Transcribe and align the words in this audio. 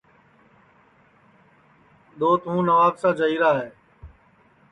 دؔوت 2.19 2.41
ہوں 2.47 2.59
نوابشاہ 2.67 3.17
جائیرا 3.19 3.51
ہے 3.59 3.69